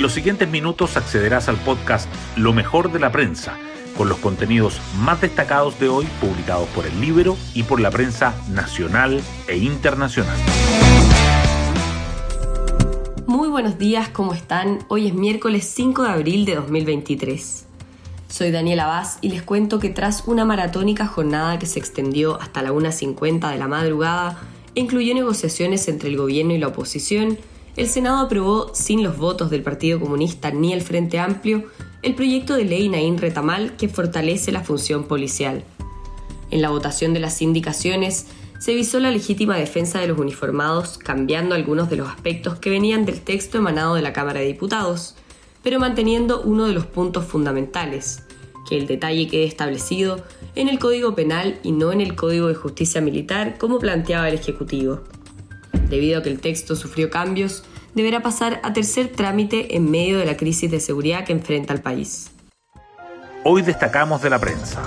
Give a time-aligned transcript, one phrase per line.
[0.00, 3.58] En los siguientes minutos accederás al podcast Lo mejor de la prensa,
[3.98, 8.34] con los contenidos más destacados de hoy publicados por el libro y por la prensa
[8.48, 10.38] nacional e internacional.
[13.26, 14.78] Muy buenos días, ¿cómo están?
[14.88, 17.66] Hoy es miércoles 5 de abril de 2023.
[18.30, 22.62] Soy Daniela Vaz y les cuento que tras una maratónica jornada que se extendió hasta
[22.62, 24.38] la 1.50 de la madrugada,
[24.74, 27.36] incluyó negociaciones entre el gobierno y la oposición,
[27.80, 31.64] el Senado aprobó, sin los votos del Partido Comunista ni el Frente Amplio,
[32.02, 35.64] el proyecto de ley Naín Retamal que fortalece la función policial.
[36.50, 38.26] En la votación de las indicaciones,
[38.58, 43.06] se visó la legítima defensa de los uniformados, cambiando algunos de los aspectos que venían
[43.06, 45.14] del texto emanado de la Cámara de Diputados,
[45.62, 48.24] pero manteniendo uno de los puntos fundamentales,
[48.68, 50.22] que el detalle quede establecido
[50.54, 54.34] en el Código Penal y no en el Código de Justicia Militar como planteaba el
[54.34, 55.00] Ejecutivo.
[55.88, 60.26] Debido a que el texto sufrió cambios, deberá pasar a tercer trámite en medio de
[60.26, 62.30] la crisis de seguridad que enfrenta el país.
[63.44, 64.82] Hoy destacamos de la prensa.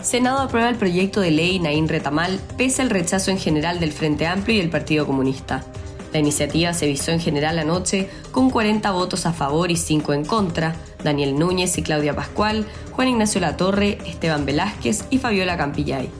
[0.00, 4.26] Senado aprueba el proyecto de ley Naín Retamal pese al rechazo en general del Frente
[4.26, 5.64] Amplio y el Partido Comunista.
[6.12, 10.24] La iniciativa se visó en general anoche con 40 votos a favor y 5 en
[10.24, 16.10] contra, Daniel Núñez y Claudia Pascual, Juan Ignacio Latorre, Esteban Velázquez y Fabiola Campillay.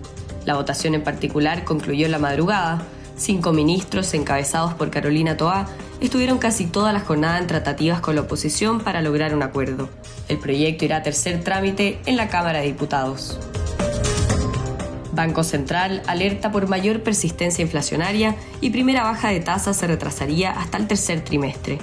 [0.46, 2.82] La votación en particular concluyó en la madrugada.
[3.22, 5.68] Cinco ministros, encabezados por Carolina Toá,
[6.00, 9.88] estuvieron casi toda la jornada en tratativas con la oposición para lograr un acuerdo.
[10.26, 13.38] El proyecto irá a tercer trámite en la Cámara de Diputados.
[15.12, 20.78] Banco Central alerta por mayor persistencia inflacionaria y primera baja de tasas se retrasaría hasta
[20.78, 21.78] el tercer trimestre.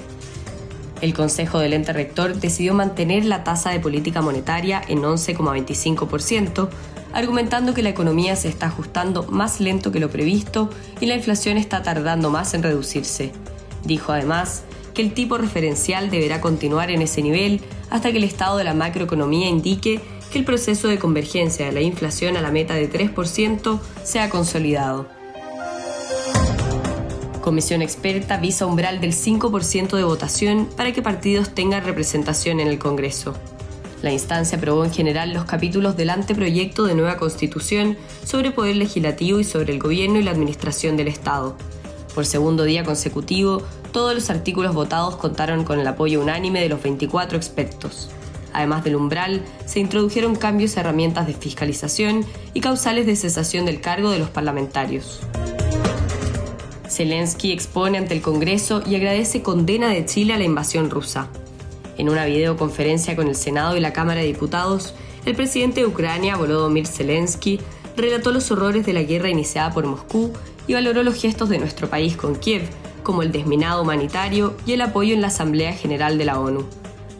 [0.99, 6.67] El Consejo del Ente Rector decidió mantener la tasa de política monetaria en 11,25%,
[7.13, 11.57] argumentando que la economía se está ajustando más lento que lo previsto y la inflación
[11.57, 13.31] está tardando más en reducirse.
[13.83, 18.57] Dijo además que el tipo referencial deberá continuar en ese nivel hasta que el estado
[18.57, 20.01] de la macroeconomía indique
[20.31, 24.29] que el proceso de convergencia de la inflación a la meta de 3% se ha
[24.29, 25.07] consolidado.
[27.41, 32.77] Comisión experta visa umbral del 5% de votación para que partidos tengan representación en el
[32.77, 33.33] Congreso.
[34.01, 39.39] La instancia aprobó en general los capítulos del anteproyecto de nueva constitución sobre poder legislativo
[39.39, 41.57] y sobre el gobierno y la administración del Estado.
[42.15, 43.61] Por segundo día consecutivo,
[43.91, 48.09] todos los artículos votados contaron con el apoyo unánime de los 24 expertos.
[48.53, 53.81] Además del umbral, se introdujeron cambios a herramientas de fiscalización y causales de cesación del
[53.81, 55.19] cargo de los parlamentarios.
[56.89, 61.29] Zelensky expone ante el Congreso y agradece condena de Chile a la invasión rusa.
[61.99, 64.93] En una videoconferencia con el Senado y la Cámara de Diputados,
[65.25, 67.59] el presidente de Ucrania, Volodymyr Zelensky,
[67.97, 70.31] relató los horrores de la guerra iniciada por Moscú
[70.65, 72.69] y valoró los gestos de nuestro país con Kiev,
[73.03, 76.63] como el desminado humanitario y el apoyo en la Asamblea General de la ONU.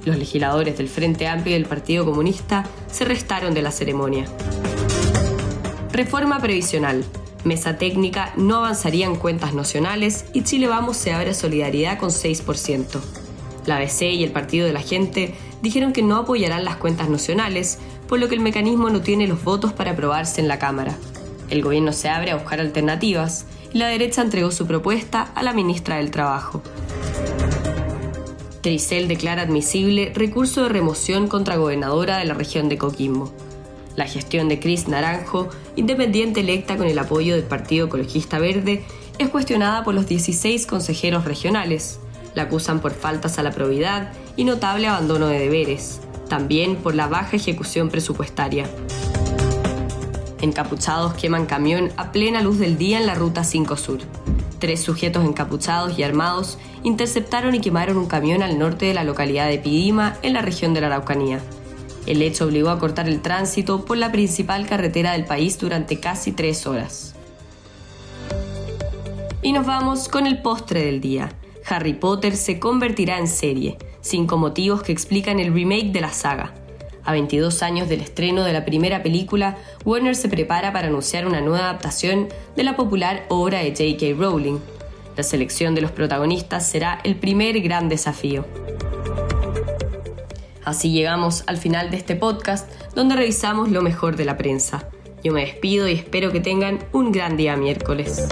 [0.05, 4.27] Los legisladores del Frente Amplio y del Partido Comunista se restaron de la ceremonia.
[5.91, 7.03] Reforma previsional.
[7.43, 12.11] Mesa técnica no avanzaría en cuentas nacionales y Chile Vamos se abre a solidaridad con
[12.11, 13.18] 6%.
[13.69, 17.77] La ABC y el Partido de la Gente dijeron que no apoyarán las cuentas nacionales,
[18.07, 20.97] por lo que el mecanismo no tiene los votos para aprobarse en la Cámara.
[21.51, 25.53] El gobierno se abre a buscar alternativas y la derecha entregó su propuesta a la
[25.53, 26.63] ministra del Trabajo.
[28.61, 33.31] Tricel declara admisible recurso de remoción contra gobernadora de la región de Coquimbo.
[33.95, 38.83] La gestión de Cris Naranjo, independiente electa con el apoyo del Partido Ecologista Verde,
[39.19, 41.99] es cuestionada por los 16 consejeros regionales.
[42.35, 47.07] La acusan por faltas a la probidad y notable abandono de deberes, también por la
[47.07, 48.69] baja ejecución presupuestaria.
[50.41, 53.99] Encapuchados queman camión a plena luz del día en la Ruta 5 Sur.
[54.59, 59.47] Tres sujetos encapuchados y armados interceptaron y quemaron un camión al norte de la localidad
[59.49, 61.41] de Pidima, en la región de la Araucanía.
[62.05, 66.31] El hecho obligó a cortar el tránsito por la principal carretera del país durante casi
[66.31, 67.15] tres horas.
[69.41, 71.29] Y nos vamos con el postre del día.
[71.69, 73.77] Harry Potter se convertirá en serie.
[74.01, 76.53] Cinco motivos que explican el remake de la saga.
[77.03, 81.41] A 22 años del estreno de la primera película, Warner se prepara para anunciar una
[81.41, 84.19] nueva adaptación de la popular obra de J.K.
[84.19, 84.59] Rowling.
[85.15, 88.45] La selección de los protagonistas será el primer gran desafío.
[90.63, 94.89] Así llegamos al final de este podcast donde revisamos lo mejor de la prensa.
[95.23, 98.27] Yo me despido y espero que tengan un gran día miércoles.